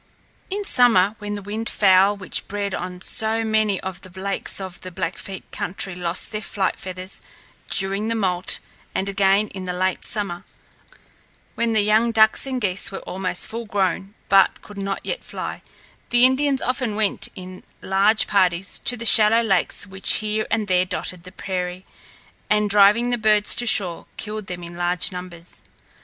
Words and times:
In 0.49 0.65
summer, 0.65 1.15
when 1.19 1.35
the 1.35 1.43
wildfowl 1.43 2.17
which 2.17 2.47
bred 2.47 2.73
on 2.73 3.01
so 3.01 3.43
many 3.43 3.79
of 3.81 4.01
the 4.01 4.09
lakes 4.19 4.59
in 4.59 4.67
the 4.81 4.89
Blackfeet 4.89 5.51
country 5.51 5.93
lost 5.93 6.31
their 6.31 6.41
flight 6.41 6.79
feathers, 6.79 7.21
during 7.69 8.07
the 8.07 8.15
moult, 8.15 8.57
and 8.95 9.07
again 9.07 9.49
in 9.49 9.65
the 9.65 9.73
late 9.73 10.03
summer, 10.03 10.43
when 11.53 11.73
the 11.73 11.83
young 11.83 12.11
ducks 12.11 12.47
and 12.47 12.59
geese 12.59 12.89
were 12.91 13.01
almost 13.01 13.47
fullgrown 13.47 14.15
but 14.27 14.63
could 14.63 14.79
not 14.79 15.05
yet 15.05 15.23
fly, 15.23 15.61
the 16.09 16.25
Indians 16.25 16.63
often 16.63 16.95
went 16.95 17.27
in 17.35 17.61
large 17.83 18.25
parties 18.25 18.79
to 18.79 18.97
the 18.97 19.05
shallow 19.05 19.43
lakes 19.43 19.85
which 19.85 20.15
here 20.15 20.47
and 20.49 20.67
there 20.67 20.83
dotted 20.83 21.25
the 21.25 21.31
prairie, 21.31 21.85
and, 22.49 22.71
driving 22.71 23.11
the 23.11 23.19
birds 23.19 23.53
to 23.55 23.67
shore, 23.67 24.07
killed 24.17 24.47
them 24.47 24.63
in 24.63 24.75
large 24.75 25.11
numbers. 25.11 25.61